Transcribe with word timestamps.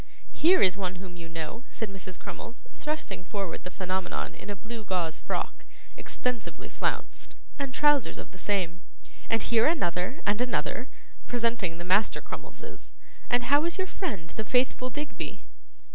'Here 0.31 0.63
is 0.63 0.77
one 0.77 0.95
whom 0.95 1.15
you 1.15 1.29
know,' 1.29 1.63
said 1.69 1.91
Mrs. 1.91 2.19
Crummles, 2.19 2.65
thrusting 2.73 3.23
forward 3.23 3.63
the 3.63 3.69
Phenomenon 3.69 4.33
in 4.33 4.49
a 4.49 4.55
blue 4.55 4.83
gauze 4.83 5.19
frock, 5.19 5.63
extensively 5.95 6.69
flounced, 6.69 7.35
and 7.59 7.71
trousers 7.71 8.17
of 8.17 8.31
the 8.31 8.39
same; 8.39 8.81
'and 9.29 9.43
here 9.43 9.67
another 9.67 10.19
and 10.25 10.41
another,' 10.41 10.87
presenting 11.27 11.77
the 11.77 11.83
Master 11.85 12.19
Crummleses. 12.19 12.93
'And 13.29 13.43
how 13.43 13.63
is 13.63 13.77
your 13.77 13.85
friend, 13.85 14.31
the 14.31 14.43
faithful 14.43 14.89
Digby? 14.89 15.45